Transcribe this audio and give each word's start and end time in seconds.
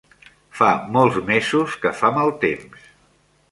Fa 0.59 0.69
molts 0.95 1.19
mesos 1.27 1.77
que 1.85 1.93
fa 2.01 2.13
mal 2.19 2.35
temps. 2.47 2.91